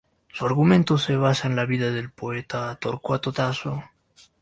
Su 0.33 0.47
argumento 0.47 0.97
se 0.97 1.15
basa 1.15 1.47
en 1.47 1.55
la 1.55 1.65
vida 1.65 1.91
del 1.91 2.09
poeta 2.11 2.73
Torquato 2.77 3.31
Tasso. 3.31 3.83